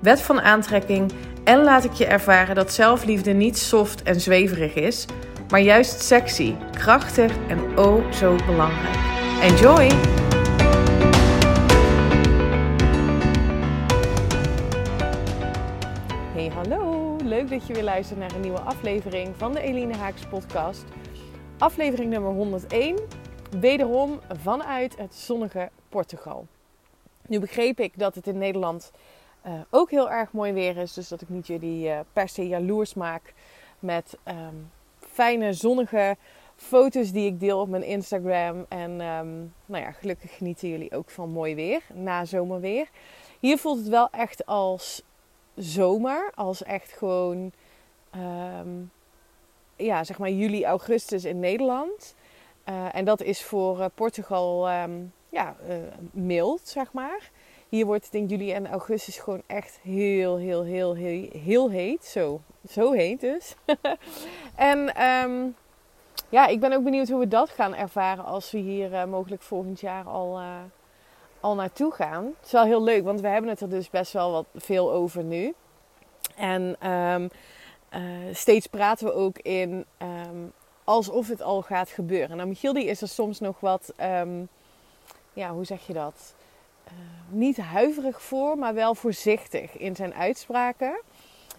wet 0.00 0.20
van 0.20 0.40
aantrekking 0.40 1.12
en 1.44 1.62
laat 1.62 1.84
ik 1.84 1.92
je 1.92 2.06
ervaren 2.06 2.54
dat 2.54 2.72
zelfliefde 2.72 3.32
niet 3.32 3.58
soft 3.58 4.02
en 4.02 4.20
zweverig 4.20 4.74
is, 4.74 5.06
maar 5.48 5.60
juist 5.60 6.02
sexy, 6.02 6.54
krachtig 6.70 7.32
en 7.48 7.78
oh 7.78 8.12
zo 8.12 8.36
belangrijk. 8.46 8.96
Enjoy! 9.42 9.88
Hey 16.32 16.50
hallo, 16.54 17.16
leuk 17.24 17.50
dat 17.50 17.66
je 17.66 17.72
weer 17.72 17.82
luistert 17.82 18.18
naar 18.18 18.34
een 18.34 18.40
nieuwe 18.40 18.60
aflevering 18.60 19.34
van 19.36 19.52
de 19.52 19.60
Eline 19.60 19.96
Haaks 19.96 20.26
podcast. 20.26 20.84
Aflevering 21.58 22.10
nummer 22.10 22.32
101, 22.32 22.98
wederom 23.60 24.20
vanuit 24.42 24.96
het 24.96 25.14
zonnige 25.14 25.70
Portugal. 25.88 26.46
Nu 27.26 27.40
begreep 27.40 27.80
ik 27.80 27.98
dat 27.98 28.14
het 28.14 28.26
in 28.26 28.38
Nederland 28.38 28.90
uh, 29.46 29.52
ook 29.70 29.90
heel 29.90 30.10
erg 30.10 30.32
mooi 30.32 30.52
weer 30.52 30.76
is. 30.76 30.94
Dus 30.94 31.08
dat 31.08 31.20
ik 31.20 31.28
niet 31.28 31.46
jullie 31.46 31.88
uh, 31.88 31.98
per 32.12 32.28
se 32.28 32.48
jaloers 32.48 32.94
maak 32.94 33.34
met 33.78 34.18
um, 34.24 34.70
fijne 34.98 35.52
zonnige 35.52 36.16
foto's 36.56 37.12
die 37.12 37.26
ik 37.26 37.40
deel 37.40 37.60
op 37.60 37.68
mijn 37.68 37.82
Instagram. 37.82 38.66
En 38.68 38.90
um, 38.90 39.54
nou 39.66 39.84
ja, 39.84 39.90
gelukkig 39.92 40.36
genieten 40.36 40.68
jullie 40.68 40.96
ook 40.96 41.10
van 41.10 41.30
mooi 41.30 41.54
weer, 41.54 41.82
na 41.94 42.24
zomerweer. 42.24 42.88
Hier 43.40 43.58
voelt 43.58 43.78
het 43.78 43.88
wel 43.88 44.08
echt 44.10 44.46
als 44.46 45.02
zomer, 45.54 46.32
als 46.34 46.62
echt 46.62 46.92
gewoon, 46.92 47.52
um, 48.60 48.90
ja, 49.76 50.04
zeg 50.04 50.18
maar 50.18 50.30
juli, 50.30 50.64
augustus 50.64 51.24
in 51.24 51.40
Nederland. 51.40 52.14
Uh, 52.68 52.94
en 52.94 53.04
dat 53.04 53.22
is 53.22 53.42
voor 53.42 53.90
Portugal 53.94 54.68
ja, 55.28 55.56
mild, 56.10 56.60
zeg 56.64 56.92
maar. 56.92 57.30
Hier 57.70 57.86
wordt 57.86 58.04
het 58.04 58.14
in 58.14 58.26
juli 58.26 58.52
en 58.52 58.68
augustus 58.68 59.18
gewoon 59.18 59.42
echt 59.46 59.78
heel, 59.82 60.36
heel, 60.36 60.64
heel, 60.64 60.94
heel, 60.94 61.28
heel 61.32 61.70
heet. 61.70 62.04
Zo, 62.04 62.40
zo 62.68 62.92
heet 62.92 63.20
dus. 63.20 63.54
en 64.56 65.02
um, 65.06 65.54
ja, 66.28 66.46
ik 66.46 66.60
ben 66.60 66.72
ook 66.72 66.84
benieuwd 66.84 67.08
hoe 67.08 67.18
we 67.18 67.28
dat 67.28 67.50
gaan 67.50 67.74
ervaren 67.74 68.24
als 68.24 68.50
we 68.50 68.58
hier 68.58 68.92
uh, 68.92 69.04
mogelijk 69.04 69.42
volgend 69.42 69.80
jaar 69.80 70.04
al, 70.04 70.40
uh, 70.40 70.56
al 71.40 71.54
naartoe 71.54 71.92
gaan. 71.92 72.24
Het 72.24 72.46
is 72.46 72.52
wel 72.52 72.64
heel 72.64 72.82
leuk, 72.82 73.04
want 73.04 73.20
we 73.20 73.28
hebben 73.28 73.50
het 73.50 73.60
er 73.60 73.70
dus 73.70 73.90
best 73.90 74.12
wel 74.12 74.32
wat 74.32 74.46
veel 74.54 74.92
over 74.92 75.24
nu. 75.24 75.54
En 76.36 76.90
um, 76.90 77.28
uh, 77.94 78.00
steeds 78.32 78.66
praten 78.66 79.06
we 79.06 79.12
ook 79.12 79.38
in 79.38 79.84
um, 79.98 80.52
alsof 80.84 81.28
het 81.28 81.42
al 81.42 81.62
gaat 81.62 81.88
gebeuren. 81.88 82.36
Nou, 82.36 82.48
Michiel 82.48 82.72
die 82.72 82.84
is 82.84 83.02
er 83.02 83.08
soms 83.08 83.40
nog 83.40 83.60
wat, 83.60 83.92
ja, 85.32 85.52
hoe 85.52 85.64
zeg 85.64 85.86
je 85.86 85.92
dat? 85.92 86.34
Uh, 86.92 86.98
niet 87.28 87.56
huiverig 87.56 88.22
voor, 88.22 88.58
maar 88.58 88.74
wel 88.74 88.94
voorzichtig 88.94 89.76
in 89.76 89.96
zijn 89.96 90.14
uitspraken. 90.14 91.00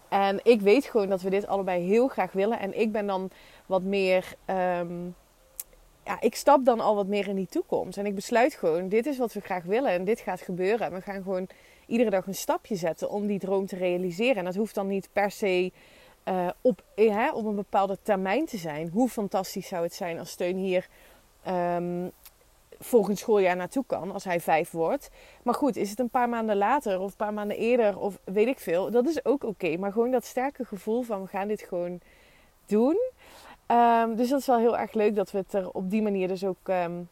En 0.10 0.40
ik 0.44 0.62
weet 0.62 0.86
gewoon 0.86 1.10
dat 1.10 1.22
we 1.22 1.30
dit 1.30 1.48
allebei 1.48 1.84
heel 1.84 2.08
graag 2.08 2.32
willen. 2.32 2.60
En 2.60 2.80
ik 2.80 2.92
ben 2.92 3.08
dan 3.08 3.30
wat 3.66 3.84
meer. 3.84 4.36
Um, 4.80 5.16
ja, 6.06 6.22
ik 6.22 6.36
stap 6.36 6.66
dan 6.66 6.80
al 6.80 6.96
wat 6.96 7.08
meer 7.08 7.28
in 7.28 7.36
die 7.36 7.48
toekomst. 7.48 7.98
En 7.98 8.06
ik 8.06 8.16
besluit 8.16 8.54
gewoon: 8.54 8.90
dit 8.90 9.06
is 9.06 9.18
wat 9.18 9.34
we 9.34 9.42
graag 9.42 9.64
willen 9.64 9.92
en 9.92 10.04
dit 10.04 10.20
gaat 10.20 10.42
gebeuren. 10.42 10.88
En 10.88 10.94
we 10.94 11.02
gaan 11.02 11.24
gewoon 11.24 11.48
iedere 11.86 12.10
dag 12.10 12.28
een 12.28 12.36
stapje 12.36 12.76
zetten 12.76 13.10
om 13.10 13.28
die 13.28 13.40
droom 13.40 13.66
te 13.66 13.76
realiseren. 13.76 14.36
En 14.36 14.46
dat 14.46 14.56
hoeft 14.56 14.76
dan 14.76 14.88
niet 14.88 15.10
per 15.14 15.32
se 15.32 15.72
uh, 16.26 16.50
op, 16.62 16.84
eh, 16.96 17.30
op 17.34 17.46
een 17.46 17.56
bepaalde 17.56 17.98
termijn 18.02 18.46
te 18.46 18.58
zijn. 18.58 18.90
Hoe 18.90 19.10
fantastisch 19.10 19.68
zou 19.68 19.84
het 19.84 19.94
zijn 19.94 20.20
als 20.20 20.30
steun 20.30 20.58
hier 20.58 20.88
um, 21.48 22.12
volgend 22.84 23.18
schooljaar 23.18 23.56
naartoe 23.56 23.84
kan 23.88 24.12
als 24.12 24.24
hij 24.24 24.40
vijf 24.40 24.72
wordt. 24.72 25.10
Maar 25.44 25.54
goed, 25.54 25.76
is 25.76 25.90
het 25.90 26.00
een 26.00 26.10
paar 26.10 26.30
maanden 26.30 26.58
later 26.58 27.00
of 27.00 27.12
een 27.12 27.18
paar 27.18 27.34
maanden 27.34 27.58
eerder 27.58 28.00
of 28.00 28.20
weet 28.24 28.48
ik 28.48 28.60
veel, 28.60 28.92
dat 28.92 29.08
is 29.08 29.26
ook 29.26 29.44
oké. 29.44 29.78
Maar 29.78 29.92
gewoon 29.92 30.12
dat 30.12 30.26
sterke 30.26 30.66
gevoel 30.66 31.02
van 31.02 31.22
we 31.22 31.28
gaan 31.28 31.48
dit 31.48 31.62
gewoon 31.62 32.00
doen. 32.66 32.98
Um, 33.68 34.16
dus 34.16 34.30
dat 34.30 34.40
is 34.40 34.48
wel 34.48 34.58
heel 34.58 34.78
erg 34.78 34.94
leuk 34.94 35.16
dat 35.16 35.32
we 35.32 35.38
het 35.38 35.54
er 35.54 35.70
op 35.70 35.90
die 35.90 36.02
manier 36.02 36.28
dus 36.28 36.46
ook 36.46 36.68
um, 36.68 37.10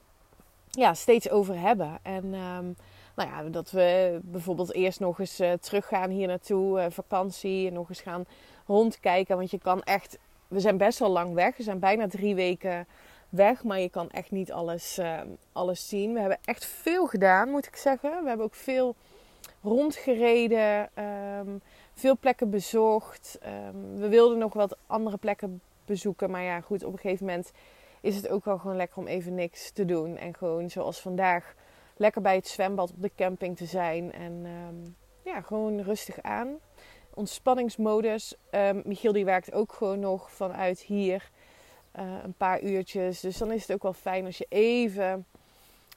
ja, 0.69 0.93
steeds 0.93 1.29
over 1.29 1.59
hebben. 1.59 1.99
En 2.01 2.23
um, 2.23 2.75
nou 3.15 3.29
ja, 3.29 3.43
dat 3.49 3.71
we 3.71 4.19
bijvoorbeeld 4.23 4.73
eerst 4.73 4.99
nog 4.99 5.19
eens 5.19 5.39
uh, 5.39 5.51
teruggaan 5.51 6.09
hier 6.09 6.27
naartoe, 6.27 6.79
uh, 6.79 6.85
vakantie, 6.89 7.67
en 7.67 7.73
nog 7.73 7.89
eens 7.89 8.01
gaan 8.01 8.25
rondkijken. 8.67 9.37
Want 9.37 9.51
je 9.51 9.59
kan 9.59 9.83
echt, 9.83 10.17
we 10.47 10.59
zijn 10.59 10.77
best 10.77 10.99
wel 10.99 11.09
lang 11.09 11.33
weg. 11.33 11.57
We 11.57 11.63
zijn 11.63 11.79
bijna 11.79 12.07
drie 12.07 12.35
weken 12.35 12.87
weg, 13.29 13.63
maar 13.63 13.79
je 13.79 13.89
kan 13.89 14.09
echt 14.09 14.31
niet 14.31 14.51
alles, 14.51 14.99
uh, 14.99 15.21
alles 15.51 15.87
zien. 15.87 16.13
We 16.13 16.19
hebben 16.19 16.39
echt 16.45 16.65
veel 16.65 17.07
gedaan, 17.07 17.49
moet 17.49 17.67
ik 17.67 17.75
zeggen. 17.75 18.21
We 18.21 18.27
hebben 18.27 18.45
ook 18.45 18.55
veel 18.55 18.95
rondgereden, 19.61 20.89
um, 21.39 21.61
veel 21.93 22.17
plekken 22.17 22.49
bezocht. 22.49 23.39
Um, 23.45 23.97
we 23.99 24.07
wilden 24.07 24.37
nog 24.37 24.53
wat 24.53 24.77
andere 24.87 25.17
plekken 25.17 25.61
bezoeken, 25.85 26.31
maar 26.31 26.43
ja, 26.43 26.61
goed, 26.61 26.83
op 26.83 26.93
een 26.93 26.99
gegeven 26.99 27.25
moment 27.25 27.51
is 28.01 28.15
het 28.15 28.27
ook 28.27 28.45
wel 28.45 28.57
gewoon 28.57 28.75
lekker 28.75 28.97
om 28.97 29.07
even 29.07 29.35
niks 29.35 29.71
te 29.71 29.85
doen. 29.85 30.17
En 30.17 30.35
gewoon 30.35 30.69
zoals 30.69 30.99
vandaag, 30.99 31.53
lekker 31.97 32.21
bij 32.21 32.35
het 32.35 32.47
zwembad 32.47 32.89
op 32.89 33.01
de 33.01 33.11
camping 33.15 33.57
te 33.57 33.65
zijn. 33.65 34.13
En 34.13 34.45
ja, 35.23 35.41
gewoon 35.41 35.81
rustig 35.81 36.21
aan. 36.21 36.57
Ontspanningsmodus. 37.13 38.35
Michiel 38.83 39.11
die 39.11 39.25
werkt 39.25 39.53
ook 39.53 39.73
gewoon 39.73 39.99
nog 39.99 40.31
vanuit 40.31 40.79
hier. 40.79 41.29
Uh, 41.99 42.03
een 42.23 42.33
paar 42.33 42.61
uurtjes. 42.61 43.19
Dus 43.19 43.37
dan 43.37 43.51
is 43.51 43.61
het 43.61 43.71
ook 43.71 43.83
wel 43.83 43.93
fijn 43.93 44.25
als 44.25 44.37
je 44.37 44.45
even 44.49 45.25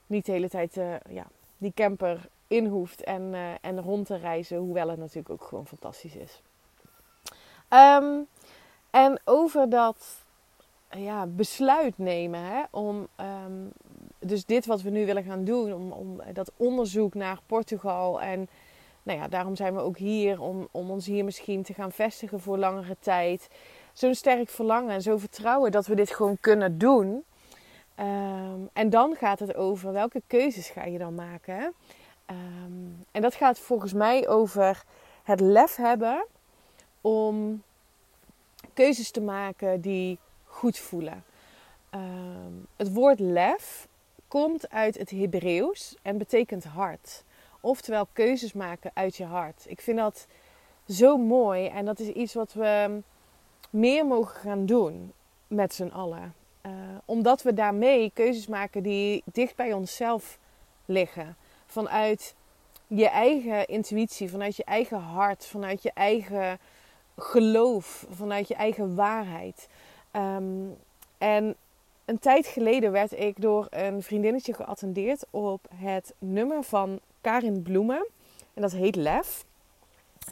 niet 0.06 0.26
de 0.26 0.32
hele 0.32 0.48
tijd 0.48 0.76
uh, 0.76 0.94
ja, 1.08 1.26
die 1.58 1.72
camper 1.74 2.28
in 2.46 2.66
hoeft 2.66 3.02
en, 3.02 3.22
uh, 3.22 3.50
en 3.60 3.80
rond 3.80 4.06
te 4.06 4.16
reizen. 4.16 4.58
Hoewel 4.58 4.88
het 4.88 4.98
natuurlijk 4.98 5.30
ook 5.30 5.44
gewoon 5.44 5.66
fantastisch 5.66 6.16
is. 6.16 6.42
Um, 7.68 8.26
en 8.90 9.20
over 9.24 9.68
dat 9.68 10.24
ja, 10.90 11.26
besluit 11.26 11.98
nemen 11.98 12.40
hè, 12.40 12.62
om 12.70 13.08
um, 13.44 13.72
dus 14.18 14.44
dit 14.44 14.66
wat 14.66 14.82
we 14.82 14.90
nu 14.90 15.06
willen 15.06 15.24
gaan 15.24 15.44
doen, 15.44 15.72
om, 15.72 15.92
om 15.92 16.20
dat 16.32 16.52
onderzoek 16.56 17.14
naar 17.14 17.40
Portugal 17.46 18.20
en 18.20 18.48
nou 19.02 19.18
ja, 19.18 19.28
daarom 19.28 19.56
zijn 19.56 19.74
we 19.74 19.80
ook 19.80 19.98
hier 19.98 20.40
om, 20.40 20.68
om 20.70 20.90
ons 20.90 21.06
hier 21.06 21.24
misschien 21.24 21.62
te 21.62 21.74
gaan 21.74 21.92
vestigen 21.92 22.40
voor 22.40 22.58
langere 22.58 22.96
tijd 23.00 23.48
zo'n 23.92 24.14
sterk 24.14 24.48
verlangen 24.48 24.90
en 24.90 25.02
zo 25.02 25.16
vertrouwen 25.16 25.70
dat 25.70 25.86
we 25.86 25.94
dit 25.94 26.10
gewoon 26.10 26.38
kunnen 26.40 26.78
doen. 26.78 27.24
Um, 27.98 28.68
en 28.72 28.90
dan 28.90 29.16
gaat 29.16 29.38
het 29.38 29.54
over 29.54 29.92
welke 29.92 30.22
keuzes 30.26 30.68
ga 30.68 30.84
je 30.84 30.98
dan 30.98 31.14
maken. 31.14 31.74
Um, 32.30 33.04
en 33.10 33.22
dat 33.22 33.34
gaat 33.34 33.58
volgens 33.58 33.92
mij 33.92 34.28
over 34.28 34.82
het 35.22 35.40
lef 35.40 35.76
hebben 35.76 36.26
om 37.00 37.62
keuzes 38.74 39.10
te 39.10 39.20
maken 39.20 39.80
die 39.80 40.18
goed 40.44 40.78
voelen. 40.78 41.24
Um, 41.94 42.66
het 42.76 42.92
woord 42.92 43.18
lef 43.20 43.88
komt 44.28 44.70
uit 44.70 44.98
het 44.98 45.10
Hebreeuws 45.10 45.96
en 46.02 46.18
betekent 46.18 46.64
hart. 46.64 47.24
Oftewel 47.60 48.08
keuzes 48.12 48.52
maken 48.52 48.90
uit 48.94 49.16
je 49.16 49.24
hart. 49.24 49.64
Ik 49.66 49.80
vind 49.80 49.98
dat 49.98 50.26
zo 50.88 51.16
mooi 51.16 51.66
en 51.66 51.84
dat 51.84 51.98
is 51.98 52.08
iets 52.08 52.34
wat 52.34 52.52
we 52.52 53.02
meer 53.72 54.06
mogen 54.06 54.40
gaan 54.40 54.66
doen 54.66 55.12
met 55.46 55.74
z'n 55.74 55.88
allen. 55.88 56.34
Uh, 56.66 56.72
omdat 57.04 57.42
we 57.42 57.54
daarmee 57.54 58.10
keuzes 58.14 58.46
maken 58.46 58.82
die 58.82 59.22
dicht 59.24 59.56
bij 59.56 59.72
onszelf 59.72 60.38
liggen. 60.84 61.36
Vanuit 61.66 62.34
je 62.86 63.08
eigen 63.08 63.66
intuïtie, 63.66 64.30
vanuit 64.30 64.56
je 64.56 64.64
eigen 64.64 64.98
hart, 64.98 65.46
vanuit 65.46 65.82
je 65.82 65.90
eigen 65.94 66.58
geloof, 67.16 68.06
vanuit 68.10 68.48
je 68.48 68.54
eigen 68.54 68.94
waarheid. 68.94 69.68
Um, 70.12 70.76
en 71.18 71.56
een 72.04 72.18
tijd 72.18 72.46
geleden 72.46 72.92
werd 72.92 73.12
ik 73.12 73.40
door 73.40 73.66
een 73.70 74.02
vriendinnetje 74.02 74.54
geattendeerd 74.54 75.24
op 75.30 75.68
het 75.74 76.14
nummer 76.18 76.62
van 76.62 77.00
Karin 77.20 77.62
Bloemen. 77.62 78.06
En 78.54 78.62
dat 78.62 78.72
heet 78.72 78.96
Lef. 78.96 79.44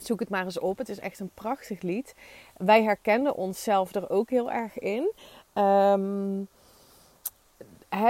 Zoek 0.01 0.19
het 0.19 0.29
maar 0.29 0.43
eens 0.43 0.59
op. 0.59 0.77
Het 0.77 0.89
is 0.89 0.99
echt 0.99 1.19
een 1.19 1.31
prachtig 1.33 1.81
lied. 1.81 2.15
Wij 2.57 2.83
herkennen 2.83 3.35
onszelf 3.35 3.95
er 3.95 4.09
ook 4.09 4.29
heel 4.29 4.51
erg 4.51 4.79
in. 4.79 5.11
Um, 5.53 6.47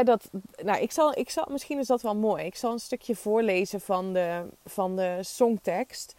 dat, 0.03 0.29
nou, 0.63 0.81
ik 0.81 0.91
zal, 0.91 1.17
ik 1.17 1.29
zal, 1.29 1.47
misschien 1.49 1.79
is 1.79 1.87
dat 1.87 2.01
wel 2.01 2.15
mooi. 2.15 2.45
Ik 2.45 2.55
zal 2.55 2.71
een 2.71 2.79
stukje 2.79 3.15
voorlezen 3.15 3.81
van 3.81 4.13
de, 4.13 4.43
van 4.65 4.95
de 4.95 5.17
songtekst. 5.21 6.15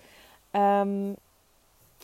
Um, 0.53 1.17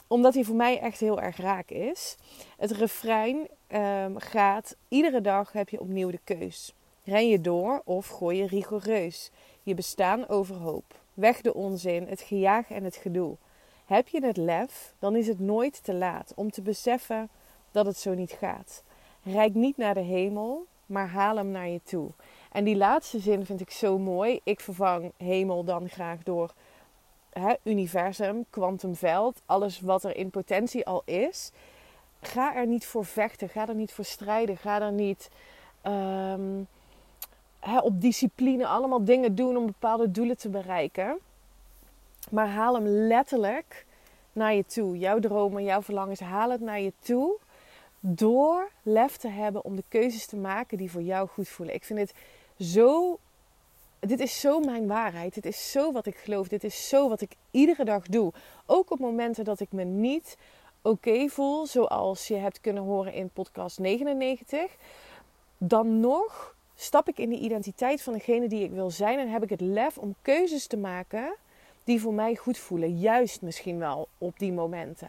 omdat 0.07 0.35
hij 0.35 0.45
voor 0.45 0.57
mij 0.57 0.81
echt 0.81 1.01
heel 1.01 1.21
erg 1.21 1.37
raak 1.37 1.71
is. 1.71 2.17
Het 2.59 2.71
refrein 2.71 3.49
ehm, 3.67 4.17
gaat: 4.17 4.77
Iedere 4.89 5.21
dag 5.21 5.53
heb 5.53 5.69
je 5.69 5.81
opnieuw 5.81 6.11
de 6.11 6.21
keus. 6.25 6.75
Ren 7.05 7.29
je 7.29 7.41
door 7.41 7.83
of 7.85 8.09
gooi 8.09 8.39
je 8.39 8.47
rigoureus. 8.47 9.31
Je 9.63 9.75
bestaan 9.75 10.29
overhoop. 10.29 10.85
Weg 11.15 11.41
de 11.41 11.55
onzin, 11.55 12.07
het 12.09 12.21
gejaag 12.21 12.71
en 12.71 12.85
het 12.85 12.97
gedoe. 12.97 13.37
Heb 13.89 14.09
je 14.09 14.27
het 14.27 14.37
lef, 14.37 14.95
dan 14.99 15.17
is 15.17 15.27
het 15.27 15.41
nooit 15.41 15.85
te 15.85 15.95
laat 15.95 16.33
om 16.37 16.51
te 16.51 16.63
beseffen 16.63 17.29
dat 17.71 17.87
het 17.87 17.97
zo 17.97 18.15
niet 18.15 18.33
gaat. 18.33 18.83
Rijk 19.23 19.55
niet 19.55 19.77
naar 19.77 19.95
de 19.95 20.01
hemel, 20.01 20.67
maar 20.87 21.09
haal 21.09 21.37
hem 21.37 21.51
naar 21.51 21.69
je 21.69 21.81
toe. 21.83 22.11
En 22.53 22.65
die 22.65 22.77
laatste 22.77 23.19
zin 23.19 23.45
vind 23.45 23.61
ik 23.61 23.71
zo 23.71 23.99
mooi. 23.99 24.41
Ik 24.45 24.61
vervang 24.61 25.13
hemel 25.17 25.65
dan 25.65 25.89
graag 25.89 26.23
door 26.23 26.55
hè, 27.31 27.55
universum, 27.63 28.45
kwantumveld, 28.51 29.43
alles 29.47 29.81
wat 29.81 30.05
er 30.05 30.17
in 30.17 30.31
potentie 30.31 30.87
al 30.87 31.03
is. 31.05 31.51
Ga 32.21 32.55
er 32.55 32.67
niet 32.67 32.87
voor 32.87 33.05
vechten, 33.05 33.49
ga 33.49 33.69
er 33.69 33.75
niet 33.75 33.93
voor 33.93 34.05
strijden, 34.05 34.57
ga 34.57 34.81
er 34.81 34.93
niet 34.93 35.31
um, 35.83 36.67
hè, 37.61 37.79
op 37.79 38.01
discipline 38.01 38.67
allemaal 38.67 39.05
dingen 39.05 39.35
doen 39.35 39.57
om 39.57 39.67
bepaalde 39.67 40.11
doelen 40.11 40.39
te 40.39 40.49
bereiken. 40.49 41.19
Maar 42.31 42.49
haal 42.49 42.75
hem 42.75 42.87
letterlijk 42.87 43.87
naar 44.33 44.55
je 44.55 44.65
toe. 44.67 44.99
Jouw 44.99 45.19
dromen, 45.19 45.65
jouw 45.65 45.83
verlangens, 45.83 46.21
haal 46.21 46.51
het 46.51 46.61
naar 46.61 46.81
je 46.81 46.93
toe. 46.99 47.39
Door 48.01 48.71
lef 48.83 49.17
te 49.17 49.29
hebben 49.29 49.65
om 49.65 49.77
de 49.77 49.85
keuzes 49.89 50.27
te 50.27 50.37
maken 50.37 50.79
die 50.79 50.91
voor 50.91 51.03
jou 51.03 51.29
goed 51.29 51.49
voelen. 51.49 51.75
Ik 51.75 51.85
vind 51.85 51.99
het 51.99 52.13
zo. 52.69 53.19
Dit 54.01 54.21
is 54.21 54.41
zo 54.41 54.61
mijn 54.61 54.87
waarheid. 54.87 55.35
Dit 55.35 55.47
is 55.47 55.71
zo 55.71 55.93
wat 55.93 56.07
ik 56.07 56.17
geloof. 56.17 56.49
Dit 56.49 56.65
is 56.65 56.89
zo 56.89 57.09
wat 57.09 57.21
ik 57.21 57.33
iedere 57.51 57.85
dag 57.85 58.07
doe. 58.07 58.33
Ook 58.67 58.91
op 58.91 58.99
momenten 58.99 59.45
dat 59.45 59.61
ik 59.61 59.73
me 59.73 59.85
niet 59.85 60.37
oké 60.83 61.29
voel, 61.29 61.67
zoals 61.67 62.29
je 62.29 62.35
hebt 62.35 62.61
kunnen 62.61 62.83
horen 62.83 63.13
in 63.13 63.31
podcast 63.31 63.79
99. 63.79 64.77
Dan 65.59 66.01
nog 66.01 66.55
stap 66.75 67.09
ik 67.09 67.19
in 67.19 67.29
de 67.29 67.39
identiteit 67.39 68.03
van 68.03 68.13
degene 68.13 68.49
die 68.49 68.65
ik 68.65 68.71
wil 68.71 68.91
zijn 68.91 69.19
en 69.19 69.31
heb 69.31 69.43
ik 69.43 69.51
het 69.51 69.61
lef 69.61 69.99
om 69.99 70.15
keuzes 70.23 70.67
te 70.67 70.77
maken 70.77 71.35
die 71.89 72.01
voor 72.01 72.15
mij 72.15 72.37
goed 72.37 72.59
voelen. 72.59 72.99
Juist 72.99 73.43
misschien 73.43 73.79
wel 73.79 74.09
op 74.19 74.39
die 74.39 74.53
momenten. 74.53 75.09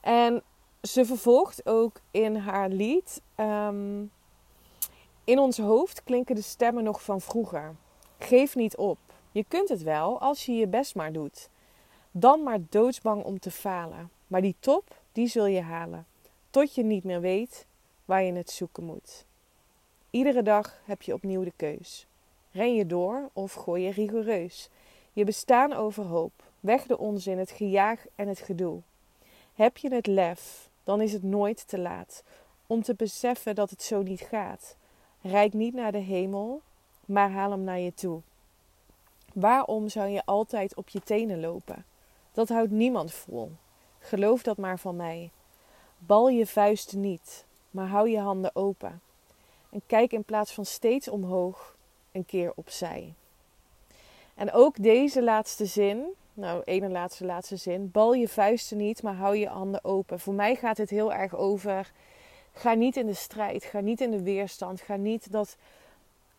En 0.00 0.42
ze 0.82 1.04
vervolgt 1.04 1.66
ook 1.66 2.00
in 2.10 2.36
haar 2.36 2.68
lied. 2.68 3.22
Ehm, 3.34 4.04
in 5.24 5.38
ons 5.38 5.58
hoofd 5.58 6.04
klinken 6.04 6.34
de 6.34 6.42
stemmen 6.42 6.84
nog 6.84 7.02
van 7.02 7.20
vroeger. 7.20 7.76
Geef 8.18 8.54
niet 8.54 8.76
op. 8.76 8.98
Je 9.32 9.44
kunt 9.48 9.68
het 9.68 9.82
wel 9.82 10.20
als 10.20 10.46
je 10.46 10.52
je 10.52 10.66
best 10.66 10.94
maar 10.94 11.12
doet. 11.12 11.48
Dan 12.10 12.42
maar 12.42 12.58
doodsbang 12.68 13.24
om 13.24 13.38
te 13.38 13.50
falen. 13.50 14.10
Maar 14.26 14.40
die 14.40 14.56
top, 14.60 15.00
die 15.12 15.26
zul 15.26 15.46
je 15.46 15.60
halen. 15.60 16.06
Tot 16.50 16.74
je 16.74 16.82
niet 16.82 17.04
meer 17.04 17.20
weet 17.20 17.66
waar 18.04 18.22
je 18.22 18.32
het 18.32 18.50
zoeken 18.50 18.84
moet. 18.84 19.26
Iedere 20.10 20.42
dag 20.42 20.80
heb 20.84 21.02
je 21.02 21.14
opnieuw 21.14 21.44
de 21.44 21.52
keus. 21.56 22.06
Ren 22.50 22.74
je 22.74 22.86
door 22.86 23.30
of 23.32 23.52
gooi 23.52 23.82
je 23.82 23.90
rigoureus. 23.90 24.70
Je 25.18 25.24
bestaan 25.24 25.72
overhoop. 25.72 26.32
Weg 26.60 26.86
de 26.86 26.98
onzin, 26.98 27.38
het 27.38 27.50
gejaag 27.50 28.04
en 28.14 28.28
het 28.28 28.38
gedoe. 28.38 28.80
Heb 29.54 29.76
je 29.76 29.94
het 29.94 30.06
lef, 30.06 30.68
dan 30.84 31.00
is 31.00 31.12
het 31.12 31.22
nooit 31.22 31.68
te 31.68 31.78
laat 31.78 32.22
om 32.66 32.82
te 32.82 32.94
beseffen 32.94 33.54
dat 33.54 33.70
het 33.70 33.82
zo 33.82 34.02
niet 34.02 34.20
gaat. 34.20 34.76
Rijk 35.22 35.52
niet 35.52 35.74
naar 35.74 35.92
de 35.92 35.98
hemel, 35.98 36.62
maar 37.04 37.30
haal 37.30 37.50
hem 37.50 37.64
naar 37.64 37.78
je 37.78 37.94
toe. 37.94 38.20
Waarom 39.32 39.88
zou 39.88 40.08
je 40.08 40.22
altijd 40.24 40.74
op 40.74 40.88
je 40.88 41.00
tenen 41.00 41.40
lopen? 41.40 41.84
Dat 42.32 42.48
houdt 42.48 42.70
niemand 42.70 43.12
vol. 43.12 43.52
Geloof 43.98 44.42
dat 44.42 44.56
maar 44.56 44.78
van 44.78 44.96
mij. 44.96 45.30
Bal 45.98 46.28
je 46.28 46.46
vuisten 46.46 47.00
niet, 47.00 47.44
maar 47.70 47.86
hou 47.86 48.08
je 48.08 48.20
handen 48.20 48.56
open. 48.56 49.00
En 49.70 49.82
kijk 49.86 50.12
in 50.12 50.24
plaats 50.24 50.52
van 50.52 50.64
steeds 50.64 51.08
omhoog 51.08 51.76
een 52.12 52.26
keer 52.26 52.52
opzij. 52.54 53.14
En 54.38 54.52
ook 54.52 54.82
deze 54.82 55.22
laatste 55.22 55.66
zin, 55.66 56.06
nou, 56.34 56.62
ene 56.64 56.88
laatste 56.88 57.24
laatste 57.24 57.56
zin. 57.56 57.90
Bal 57.90 58.14
je 58.14 58.28
vuisten 58.28 58.76
niet, 58.76 59.02
maar 59.02 59.14
hou 59.14 59.36
je 59.36 59.48
handen 59.48 59.84
open. 59.84 60.20
Voor 60.20 60.34
mij 60.34 60.54
gaat 60.56 60.76
het 60.76 60.90
heel 60.90 61.12
erg 61.12 61.36
over. 61.36 61.92
Ga 62.52 62.74
niet 62.74 62.96
in 62.96 63.06
de 63.06 63.14
strijd, 63.14 63.64
ga 63.64 63.80
niet 63.80 64.00
in 64.00 64.10
de 64.10 64.22
weerstand, 64.22 64.80
ga 64.80 64.96
niet 64.96 65.32
dat 65.32 65.56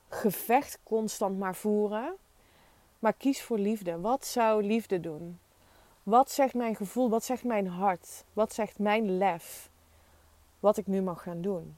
gevecht 0.10 0.80
constant 0.84 1.40
maar 1.40 1.56
voeren. 1.56 2.14
Maar 3.00 3.14
kies 3.14 3.42
voor 3.42 3.58
liefde. 3.58 4.00
Wat 4.00 4.26
zou 4.26 4.64
liefde 4.64 5.00
doen? 5.00 5.40
Wat 6.04 6.32
zegt 6.32 6.54
mijn 6.54 6.76
gevoel? 6.76 7.10
Wat 7.10 7.24
zegt 7.24 7.44
mijn 7.44 7.68
hart? 7.68 8.24
Wat 8.34 8.54
zegt 8.54 8.80
mijn 8.80 9.18
lef? 9.18 9.70
Wat 10.60 10.78
ik 10.78 10.88
nu 10.88 11.02
mag 11.02 11.24
gaan 11.24 11.42
doen. 11.42 11.78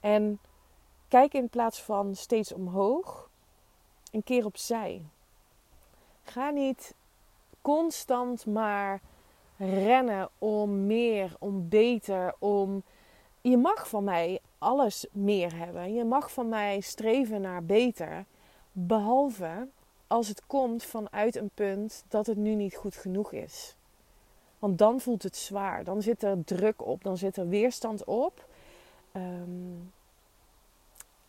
En 0.00 0.38
kijk 1.08 1.34
in 1.34 1.48
plaats 1.48 1.82
van 1.82 2.14
steeds 2.14 2.52
omhoog, 2.52 3.30
een 4.12 4.24
keer 4.24 4.44
opzij. 4.44 5.02
Ga 6.30 6.50
niet 6.50 6.94
constant 7.60 8.46
maar 8.46 9.00
rennen 9.56 10.28
om 10.38 10.86
meer, 10.86 11.36
om 11.38 11.68
beter, 11.68 12.34
om. 12.38 12.82
Je 13.40 13.56
mag 13.56 13.88
van 13.88 14.04
mij 14.04 14.40
alles 14.58 15.06
meer 15.12 15.56
hebben. 15.56 15.94
Je 15.94 16.04
mag 16.04 16.32
van 16.32 16.48
mij 16.48 16.80
streven 16.80 17.40
naar 17.40 17.64
beter. 17.64 18.24
Behalve 18.72 19.68
als 20.06 20.28
het 20.28 20.46
komt 20.46 20.84
vanuit 20.84 21.36
een 21.36 21.50
punt 21.54 22.04
dat 22.08 22.26
het 22.26 22.36
nu 22.36 22.54
niet 22.54 22.76
goed 22.76 22.94
genoeg 22.96 23.32
is. 23.32 23.76
Want 24.58 24.78
dan 24.78 25.00
voelt 25.00 25.22
het 25.22 25.36
zwaar. 25.36 25.84
Dan 25.84 26.02
zit 26.02 26.22
er 26.22 26.44
druk 26.44 26.86
op. 26.86 27.02
Dan 27.02 27.16
zit 27.16 27.36
er 27.36 27.48
weerstand 27.48 28.04
op. 28.04 28.46
Ehm, 29.12 29.76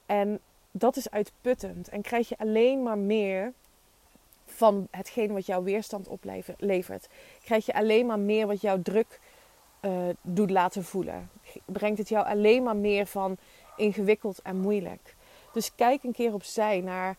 en 0.06 0.40
dat 0.72 0.96
is 0.96 1.12
uitputtend. 1.12 1.90
En 1.90 2.02
krijg 2.02 2.30
je 2.30 2.38
alleen 2.38 2.84
maar 2.84 2.98
meer 2.98 3.54
van 4.62 4.88
hetgeen 4.92 5.34
wat 5.34 5.46
jouw 5.46 5.64
weerstand 5.64 6.08
oplevert. 6.08 7.10
Krijg 7.44 7.66
je 7.66 7.74
alleen 7.74 8.06
maar 8.06 8.20
meer 8.20 8.48
wat 8.48 8.62
jouw 8.62 8.82
druk 8.82 9.20
uh, 9.82 9.92
doet 10.22 10.50
laten 10.50 10.84
voelen. 10.84 11.30
Brengt 11.66 11.98
het 11.98 12.10
jou 12.10 12.26
alleen 12.26 12.64
maar 12.64 12.76
meer 12.76 13.06
van 13.06 13.38
ingewikkeld 13.78 14.42
en 14.42 14.58
moeilijk. 14.58 15.16
Dus 15.54 15.76
kijk 15.76 16.04
een 16.04 16.12
keer 16.12 16.34
opzij 16.34 16.82
naar 16.82 17.16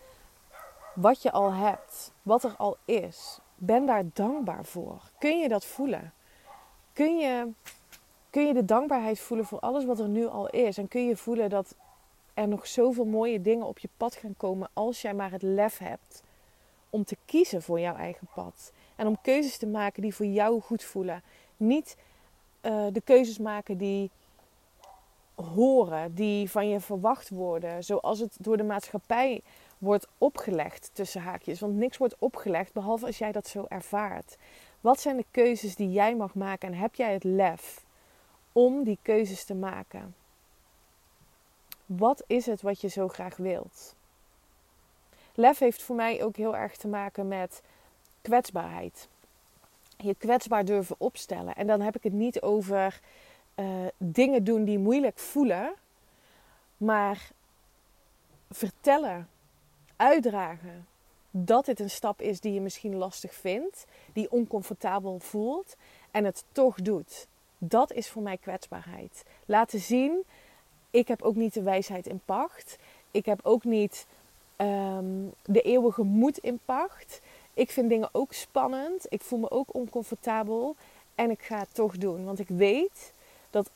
wat 0.95 1.23
je 1.23 1.33
al 1.33 1.53
hebt, 1.53 2.13
wat 2.23 2.45
er 2.45 2.55
al 2.57 2.77
is. 2.85 3.39
Ben 3.55 3.87
daar 3.87 4.05
dankbaar 4.13 4.65
voor. 4.65 5.01
Kun 5.19 5.39
je 5.39 5.49
dat 5.49 5.65
voelen? 5.65 6.13
Kun 6.93 7.19
je, 7.19 7.49
kun 8.31 8.47
je 8.47 8.55
de 8.55 8.65
dankbaarheid 8.65 9.21
voelen 9.21 9.47
voor 9.47 9.61
alles 9.61 9.85
wat 9.85 9.99
er 9.99 10.09
nu 10.09 10.27
al 10.27 10.49
is? 10.49 10.79
En 10.79 10.89
kun 10.89 11.07
je 11.07 11.17
voelen 11.17 11.51
dat 11.51 11.75
er 12.35 12.49
nog 12.49 12.67
zoveel 12.67 13.05
mooie 13.05 13.41
dingen 13.41 13.67
op 13.67 13.79
je 13.79 13.89
pad 13.97 14.15
gaan 14.15 14.35
komen 14.37 14.69
als 14.73 15.03
jij 15.03 15.15
maar 15.15 15.31
het 15.31 15.43
lef 15.43 15.79
hebt 15.79 16.23
om 16.93 17.05
te 17.05 17.17
kiezen 17.25 17.63
voor 17.63 17.81
jouw 17.81 17.97
eigen 17.97 18.29
pad. 18.35 18.73
En 18.97 19.07
om 19.07 19.21
keuzes 19.23 19.57
te 19.57 19.67
maken 19.67 20.03
die 20.03 20.15
voor 20.15 20.27
jou 20.27 20.61
goed 20.61 20.85
voelen. 20.85 21.23
Niet 21.57 21.97
uh, 22.63 22.87
de 22.93 23.01
keuzes 23.01 23.39
maken 23.39 23.77
die 23.79 24.11
horen, 25.35 26.15
die 26.15 26.51
van 26.51 26.69
je 26.69 26.81
verwacht 26.81 27.29
worden. 27.29 27.85
Zoals 27.85 28.19
het 28.19 28.37
door 28.41 28.57
de 28.57 28.63
maatschappij 28.63 29.43
wordt 29.79 30.07
opgelegd 30.19 30.91
tussen 30.93 31.23
haakjes. 31.23 31.61
Want 31.61 31.75
niks 31.75 31.97
wordt 31.97 32.17
opgelegd 32.19 32.73
behalve 32.73 33.07
als 33.07 33.19
jij 33.19 33.33
dat 33.33 33.47
zo 33.47 33.65
ervaart. 33.69 34.37
Wat 34.81 35.01
zijn 35.01 35.17
de 35.17 35.25
keuzes 35.31 35.77
die 35.77 35.91
jij 35.91 36.17
mag 36.17 36.35
maken 36.35 36.69
en 36.69 36.79
heb 36.79 36.95
jij 36.95 37.13
het 37.13 37.25
lef 37.25 37.85
om 38.53 38.85
die 38.85 38.99
keuzes 39.03 39.45
te 39.45 39.55
maken? 39.55 40.15
Wat 41.87 42.25
is 42.27 42.47
het 42.47 42.63
wat 42.63 42.81
je 42.81 42.89
zo 42.89 43.09
graag 43.09 43.37
wilt? 43.37 43.95
Lef 45.35 45.59
heeft 45.59 45.83
voor 45.83 45.97
mij 45.97 46.23
ook 46.23 46.37
heel 46.37 46.57
erg 46.57 46.77
te 46.77 46.89
maken 46.89 47.29
met 47.29 47.63
kwetsbaarheid. 48.21 49.09
Je 49.97 50.15
kwetsbaar 50.15 50.65
durven 50.65 50.97
opstellen. 50.99 51.55
En 51.55 51.67
dan 51.67 51.81
heb 51.81 51.97
ik 51.97 52.03
het 52.03 52.13
niet 52.13 52.41
over 52.43 53.01
uh, 53.55 53.87
dingen 53.97 54.45
doen 54.45 54.65
die 54.65 54.79
moeilijk 54.79 55.19
voelen, 55.19 55.73
maar 56.77 57.31
vertellen, 58.51 59.29
uitdragen 59.97 60.87
dat 61.31 61.65
dit 61.65 61.81
een 61.81 61.91
stap 61.91 62.21
is 62.21 62.41
die 62.41 62.53
je 62.53 62.61
misschien 62.61 62.97
lastig 62.97 63.35
vindt, 63.35 63.85
die 64.13 64.31
oncomfortabel 64.31 65.19
voelt 65.19 65.77
en 66.11 66.25
het 66.25 66.45
toch 66.53 66.83
doet. 66.83 67.27
Dat 67.59 67.93
is 67.93 68.09
voor 68.09 68.23
mij 68.23 68.37
kwetsbaarheid. 68.37 69.25
Laten 69.47 69.81
zien, 69.81 70.25
ik 70.91 71.09
heb 71.09 71.23
ook 71.23 71.35
niet 71.35 71.55
de 71.55 71.63
wijsheid 71.63 72.07
in 72.07 72.21
pacht. 72.25 72.79
Ik 73.11 73.27
heb 73.27 73.41
ook 73.43 73.65
niet 73.65 74.07
um, 74.63 75.33
de 75.45 75.63
eeuwige 75.63 76.03
moed 76.03 76.39
in 76.39 76.59
pacht. 76.65 77.21
Ik 77.55 77.71
vind 77.71 77.89
dingen 77.89 78.09
ook 78.13 78.33
spannend. 78.33 79.07
Ik 79.09 79.21
voel 79.21 79.39
me 79.39 79.51
ook 79.51 79.75
oncomfortabel. 79.75 80.77
En 81.15 81.31
ik 81.31 81.43
ga 81.43 81.59
het 81.59 81.75
toch 81.75 81.99
doen. 81.99 82.25
Want 82.25 82.39
ik 82.39 82.49
weet 82.49 83.13
dat 83.51 83.71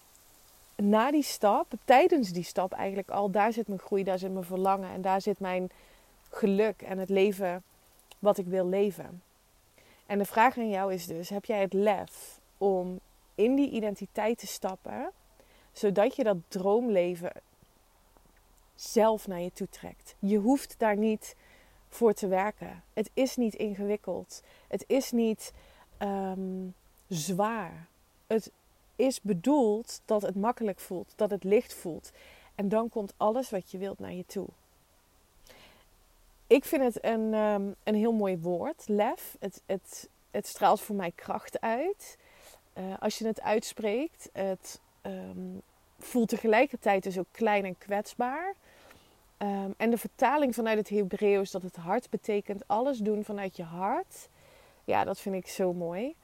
na 0.76 1.10
die 1.10 1.22
stap, 1.22 1.72
tijdens 1.84 2.32
die 2.32 2.44
stap 2.44 2.72
eigenlijk 2.72 3.10
al, 3.10 3.30
daar 3.30 3.52
zit 3.52 3.68
mijn 3.68 3.80
groei, 3.80 4.04
daar 4.04 4.18
zit 4.18 4.32
mijn 4.32 4.44
verlangen 4.44 4.90
en 4.90 5.02
daar 5.02 5.20
zit 5.20 5.40
mijn 5.40 5.70
geluk 6.30 6.82
en 6.82 6.98
het 6.98 7.08
leven 7.08 7.62
wat 8.18 8.38
ik 8.38 8.46
wil 8.46 8.68
leven. 8.68 9.22
En 10.06 10.18
de 10.18 10.24
vraag 10.24 10.58
aan 10.58 10.70
jou 10.70 10.92
is 10.92 11.06
dus: 11.06 11.28
heb 11.28 11.44
jij 11.44 11.60
het 11.60 11.72
lef 11.72 12.40
om 12.58 13.00
in 13.34 13.54
die 13.54 13.70
identiteit 13.70 14.38
te 14.38 14.46
stappen, 14.46 15.10
zodat 15.72 16.16
je 16.16 16.24
dat 16.24 16.36
droomleven 16.48 17.32
zelf 18.76 19.26
naar 19.26 19.40
je 19.40 19.52
toe 19.52 19.68
trekt? 19.68 20.14
Je 20.18 20.38
hoeft 20.38 20.74
daar 20.78 20.96
niet 20.96 21.36
voor 21.88 22.12
te 22.12 22.28
werken. 22.28 22.82
Het 22.92 23.10
is 23.14 23.36
niet 23.36 23.54
ingewikkeld. 23.54 24.42
Het 24.68 24.84
is 24.86 25.10
niet 25.10 25.52
um, 25.98 26.74
zwaar. 27.08 27.86
Het 28.26 28.50
is 28.96 29.20
bedoeld 29.20 30.00
dat 30.04 30.22
het 30.22 30.34
makkelijk 30.34 30.80
voelt, 30.80 31.12
dat 31.16 31.30
het 31.30 31.44
licht 31.44 31.74
voelt. 31.74 32.12
En 32.54 32.68
dan 32.68 32.88
komt 32.88 33.14
alles 33.16 33.50
wat 33.50 33.70
je 33.70 33.78
wilt 33.78 33.98
naar 33.98 34.12
je 34.12 34.26
toe. 34.26 34.46
Ik 36.46 36.64
vind 36.64 36.82
het 36.82 37.04
een, 37.04 37.34
um, 37.34 37.74
een 37.82 37.94
heel 37.94 38.12
mooi 38.12 38.38
woord, 38.38 38.84
lef. 38.88 39.36
Het, 39.38 39.62
het, 39.66 40.08
het 40.30 40.46
straalt 40.46 40.80
voor 40.80 40.96
mij 40.96 41.12
kracht 41.14 41.60
uit. 41.60 42.18
Uh, 42.78 42.84
als 42.98 43.18
je 43.18 43.26
het 43.26 43.40
uitspreekt, 43.40 44.28
het 44.32 44.80
um, 45.02 45.62
voelt 45.98 46.28
tegelijkertijd 46.28 47.02
dus 47.02 47.18
ook 47.18 47.26
klein 47.30 47.64
en 47.64 47.78
kwetsbaar. 47.78 48.54
Um, 49.38 49.74
en 49.76 49.90
de 49.90 49.98
vertaling 49.98 50.54
vanuit 50.54 50.78
het 50.78 50.88
Hebreeuws 50.88 51.50
dat 51.50 51.62
het 51.62 51.76
hart 51.76 52.10
betekent 52.10 52.62
alles 52.66 52.98
doen 52.98 53.24
vanuit 53.24 53.56
je 53.56 53.62
hart. 53.62 54.28
Ja, 54.84 55.04
dat 55.04 55.18
vind 55.18 55.34
ik 55.34 55.48
zo 55.48 55.72
mooi. 55.72 56.14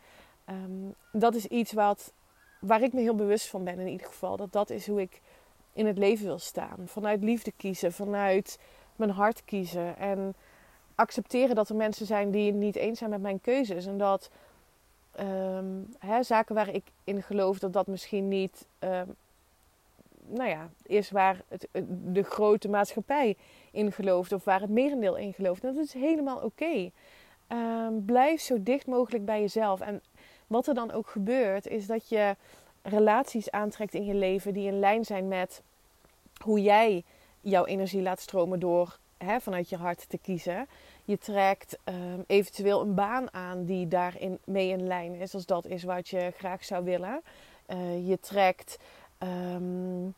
Um, 0.48 0.94
dat 1.12 1.34
is 1.34 1.46
iets 1.46 1.72
wat, 1.72 2.12
waar 2.60 2.82
ik 2.82 2.92
me 2.92 3.00
heel 3.00 3.14
bewust 3.14 3.48
van 3.48 3.64
ben 3.64 3.78
in 3.78 3.88
ieder 3.88 4.06
geval. 4.06 4.36
Dat 4.36 4.52
dat 4.52 4.70
is 4.70 4.86
hoe 4.86 5.00
ik 5.00 5.20
in 5.72 5.86
het 5.86 5.98
leven 5.98 6.26
wil 6.26 6.38
staan. 6.38 6.78
Vanuit 6.84 7.22
liefde 7.22 7.52
kiezen, 7.56 7.92
vanuit 7.92 8.58
mijn 8.96 9.10
hart 9.10 9.44
kiezen. 9.44 9.96
En 9.96 10.34
accepteren 10.94 11.54
dat 11.54 11.68
er 11.68 11.76
mensen 11.76 12.06
zijn 12.06 12.30
die 12.30 12.52
niet 12.52 12.76
eens 12.76 12.98
zijn 12.98 13.10
met 13.10 13.22
mijn 13.22 13.40
keuzes. 13.40 13.86
En 13.86 13.98
dat 13.98 14.30
um, 15.20 15.94
hè, 15.98 16.22
zaken 16.22 16.54
waar 16.54 16.74
ik 16.74 16.84
in 17.04 17.22
geloof, 17.22 17.58
dat 17.58 17.72
dat 17.72 17.86
misschien 17.86 18.28
niet 18.28 18.66
nou 20.26 20.48
ja, 20.48 20.70
is 20.82 21.10
waar 21.10 21.42
het, 21.48 21.68
de 22.04 22.22
grote 22.22 22.68
maatschappij 22.68 23.36
in 23.70 23.92
gelooft 23.92 24.32
of 24.32 24.44
waar 24.44 24.60
het 24.60 24.70
merendeel 24.70 25.16
in 25.16 25.32
gelooft. 25.32 25.62
dat 25.62 25.76
is 25.76 25.92
helemaal 25.92 26.38
oké. 26.38 26.90
Ehm, 27.46 27.92
blijf 28.04 28.40
zo 28.40 28.62
dicht 28.62 28.86
mogelijk 28.86 29.24
bij 29.24 29.40
jezelf. 29.40 29.80
En 29.80 30.02
wat 30.46 30.66
er 30.66 30.74
dan 30.74 30.92
ook 30.92 31.06
gebeurt, 31.06 31.66
is 31.66 31.86
dat 31.86 32.08
je 32.08 32.36
relaties 32.82 33.50
aantrekt 33.50 33.94
in 33.94 34.04
je 34.04 34.14
leven 34.14 34.54
die 34.54 34.66
in 34.66 34.78
lijn 34.78 35.04
zijn 35.04 35.28
met 35.28 35.62
hoe 36.44 36.62
jij 36.62 37.04
jouw 37.40 37.64
energie 37.64 38.02
laat 38.02 38.20
stromen 38.20 38.60
door 38.60 38.98
hè, 39.18 39.40
vanuit 39.40 39.68
je 39.68 39.76
hart 39.76 40.08
te 40.08 40.18
kiezen. 40.18 40.66
Je 41.04 41.18
trekt 41.18 41.78
um, 41.84 42.24
eventueel 42.26 42.80
een 42.80 42.94
baan 42.94 43.34
aan 43.34 43.64
die 43.64 43.88
daarin 43.88 44.38
mee 44.44 44.68
in 44.68 44.86
lijn 44.86 45.14
is, 45.14 45.34
als 45.34 45.46
dat 45.46 45.66
is 45.66 45.82
wat 45.82 46.08
je 46.08 46.32
graag 46.36 46.64
zou 46.64 46.84
willen. 46.84 47.22
Uh, 47.68 48.08
je 48.08 48.18
trekt 48.20 48.78
um, 49.22 50.14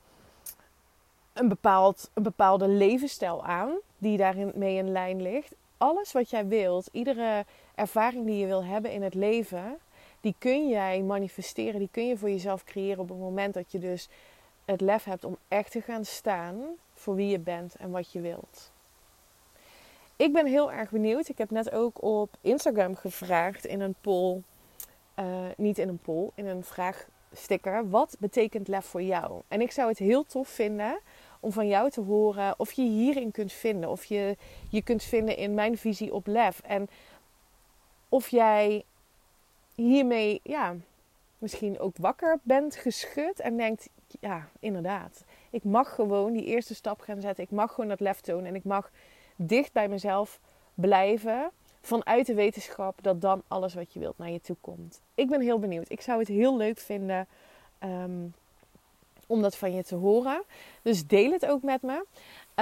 een, 1.32 1.48
bepaald, 1.48 2.10
een 2.14 2.22
bepaalde 2.22 2.68
levensstijl 2.68 3.44
aan, 3.44 3.72
die 3.98 4.16
daarin 4.16 4.52
mee 4.54 4.76
in 4.76 4.92
lijn 4.92 5.22
ligt. 5.22 5.54
Alles 5.78 6.12
wat 6.12 6.30
jij 6.30 6.46
wilt, 6.46 6.88
iedere 6.92 7.44
ervaring 7.74 8.26
die 8.26 8.36
je 8.36 8.46
wil 8.46 8.64
hebben 8.64 8.92
in 8.92 9.02
het 9.02 9.14
leven, 9.14 9.78
die 10.20 10.34
kun 10.38 10.68
jij 10.68 11.02
manifesteren, 11.02 11.78
die 11.78 11.88
kun 11.90 12.06
je 12.06 12.18
voor 12.18 12.30
jezelf 12.30 12.64
creëren 12.64 13.00
op 13.00 13.08
het 13.08 13.18
moment 13.18 13.54
dat 13.54 13.72
je 13.72 13.78
dus 13.78 14.08
het 14.64 14.80
lef 14.80 15.04
hebt 15.04 15.24
om 15.24 15.36
echt 15.48 15.70
te 15.70 15.80
gaan 15.80 16.04
staan 16.04 16.56
voor 16.94 17.14
wie 17.14 17.28
je 17.28 17.38
bent 17.38 17.74
en 17.74 17.90
wat 17.90 18.12
je 18.12 18.20
wilt. 18.20 18.70
Ik 20.16 20.32
ben 20.32 20.46
heel 20.46 20.72
erg 20.72 20.90
benieuwd. 20.90 21.28
Ik 21.28 21.38
heb 21.38 21.50
net 21.50 21.72
ook 21.72 22.02
op 22.02 22.30
Instagram 22.40 22.96
gevraagd 22.96 23.64
in 23.64 23.80
een 23.80 23.94
poll, 24.00 24.40
uh, 25.18 25.24
niet 25.56 25.78
in 25.78 25.88
een 25.88 25.98
poll, 25.98 26.28
in 26.34 26.46
een 26.46 26.64
vraagsticker. 27.34 27.90
Wat 27.90 28.16
betekent 28.18 28.68
lef 28.68 28.84
voor 28.84 29.02
jou? 29.02 29.42
En 29.48 29.60
ik 29.60 29.70
zou 29.70 29.88
het 29.88 29.98
heel 29.98 30.24
tof 30.24 30.48
vinden 30.48 30.98
om 31.40 31.52
van 31.52 31.68
jou 31.68 31.90
te 31.90 32.00
horen 32.00 32.54
of 32.56 32.72
je 32.72 32.82
hierin 32.82 33.30
kunt 33.30 33.52
vinden. 33.52 33.90
Of 33.90 34.04
je 34.04 34.36
je 34.70 34.82
kunt 34.82 35.02
vinden 35.02 35.36
in 35.36 35.54
mijn 35.54 35.78
visie 35.78 36.14
op 36.14 36.26
lef. 36.26 36.60
En 36.64 36.88
of 38.08 38.28
jij 38.28 38.84
hiermee 39.74 40.40
ja, 40.42 40.74
misschien 41.38 41.78
ook 41.78 41.96
wakker 41.96 42.38
bent 42.42 42.76
geschud 42.76 43.40
en 43.40 43.56
denkt: 43.56 43.88
ja, 44.20 44.48
inderdaad. 44.60 45.24
Ik 45.50 45.64
mag 45.64 45.94
gewoon 45.94 46.32
die 46.32 46.44
eerste 46.44 46.74
stap 46.74 47.00
gaan 47.00 47.20
zetten. 47.20 47.44
Ik 47.44 47.50
mag 47.50 47.74
gewoon 47.74 47.90
dat 47.90 48.00
lef 48.00 48.20
tonen. 48.20 48.46
En 48.46 48.54
ik 48.54 48.64
mag 48.64 48.90
dicht 49.36 49.72
bij 49.72 49.88
mezelf 49.88 50.40
blijven. 50.74 51.50
Vanuit 51.84 52.26
de 52.26 52.34
wetenschap 52.34 53.02
dat 53.02 53.20
dan 53.20 53.42
alles 53.48 53.74
wat 53.74 53.92
je 53.92 53.98
wilt 53.98 54.18
naar 54.18 54.30
je 54.30 54.40
toe 54.40 54.56
komt. 54.60 55.00
Ik 55.14 55.28
ben 55.28 55.40
heel 55.40 55.58
benieuwd. 55.58 55.90
Ik 55.90 56.00
zou 56.00 56.18
het 56.18 56.28
heel 56.28 56.56
leuk 56.56 56.78
vinden. 56.78 57.26
Um, 57.84 58.34
om 59.26 59.42
dat 59.42 59.56
van 59.56 59.72
je 59.72 59.84
te 59.84 59.94
horen. 59.94 60.42
Dus 60.82 61.06
deel 61.06 61.30
het 61.30 61.46
ook 61.46 61.62
met 61.62 61.82
me. 61.82 62.06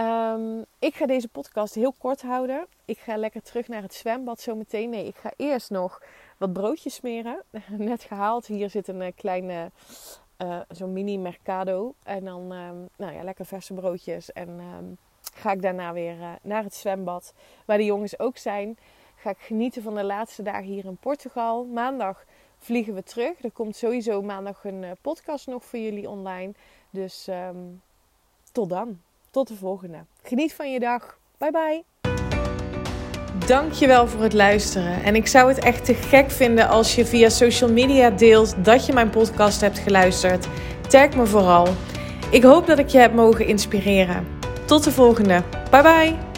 Um, 0.01 0.65
ik 0.79 0.95
ga 0.95 1.07
deze 1.07 1.29
podcast 1.29 1.75
heel 1.75 1.95
kort 1.99 2.23
houden. 2.23 2.67
Ik 2.85 2.99
ga 2.99 3.17
lekker 3.17 3.43
terug 3.43 3.69
naar 3.69 3.83
het 3.83 3.95
zwembad 3.95 4.41
zometeen. 4.41 4.91
Nee, 4.91 5.07
ik 5.07 5.17
ga 5.17 5.33
eerst 5.37 5.71
nog 5.71 6.03
wat 6.37 6.53
broodjes 6.53 6.95
smeren. 6.95 7.43
Net 7.77 8.03
gehaald. 8.03 8.47
Hier 8.47 8.71
zit 8.71 8.89
een 8.89 9.01
uh, 9.01 9.09
kleine, 9.17 9.71
uh, 10.39 10.61
zo'n 10.69 10.93
mini 10.93 11.19
mercado. 11.19 11.95
En 12.03 12.25
dan, 12.25 12.53
um, 12.53 12.89
nou 12.97 13.13
ja, 13.13 13.23
lekker 13.23 13.47
verse 13.47 13.75
broodjes. 13.75 14.33
En 14.33 14.61
ga 15.35 15.53
ik 15.53 15.63
daarna 15.63 15.93
weer 15.93 16.17
uh, 16.17 16.33
naar 16.43 16.63
het 16.63 16.75
zwembad. 16.75 17.35
Waar 17.65 17.79
de 17.79 17.85
jongens 17.85 18.19
ook 18.19 18.37
zijn. 18.37 18.79
Ga 19.23 19.31
ik 19.31 19.39
genieten 19.39 19.83
van 19.83 19.95
de 19.95 20.05
laatste 20.05 20.43
dagen 20.43 20.65
hier 20.65 20.85
in 20.85 20.97
Portugal. 20.97 21.65
Maandag 21.65 22.25
vliegen 22.59 22.95
we 22.95 23.03
terug. 23.03 23.43
Er 23.43 23.51
komt 23.51 23.77
sowieso 23.77 24.23
maandag 24.23 24.65
een 24.65 24.83
uh, 24.83 24.91
podcast 25.01 25.47
nog 25.47 25.65
voor 25.65 25.79
jullie 25.79 26.09
online. 26.09 26.53
Dus 26.91 27.27
um, 27.31 27.83
tot 28.53 28.69
dan. 28.69 29.01
Tot 29.31 29.49
de 29.49 29.55
volgende. 29.55 29.99
Geniet 30.23 30.55
van 30.55 30.73
je 30.73 30.81
dag. 30.81 31.19
Bye 31.39 31.51
bye. 31.51 31.85
Dankjewel 33.47 34.07
voor 34.07 34.23
het 34.23 34.33
luisteren. 34.33 35.03
En 35.03 35.15
ik 35.15 35.27
zou 35.27 35.49
het 35.49 35.59
echt 35.59 35.85
te 35.85 35.95
gek 35.95 36.31
vinden 36.31 36.69
als 36.69 36.95
je 36.95 37.07
via 37.07 37.29
social 37.29 37.73
media 37.73 38.11
deelt 38.11 38.65
dat 38.65 38.87
je 38.87 38.93
mijn 38.93 39.11
podcast 39.11 39.61
hebt 39.61 39.79
geluisterd. 39.79 40.49
Tag 40.89 41.17
me 41.17 41.27
vooral. 41.27 41.69
Ik 42.31 42.43
hoop 42.43 42.67
dat 42.67 42.79
ik 42.79 42.89
je 42.89 42.99
heb 42.99 43.15
mogen 43.15 43.47
inspireren. 43.47 44.27
Tot 44.67 44.85
de 44.85 44.91
volgende. 44.91 45.43
Bye 45.71 45.83
bye. 45.83 46.32